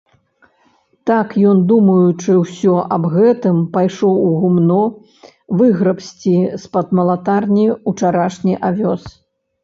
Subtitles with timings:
[1.09, 4.77] Так ён, думаючы ўсё аб гэтым, пайшоў у гумно
[5.59, 9.03] выграбці з-пад малатарні ўчарашні авёс.